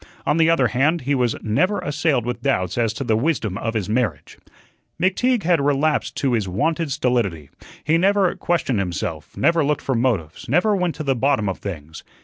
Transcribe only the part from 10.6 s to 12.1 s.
went to the bottom of things.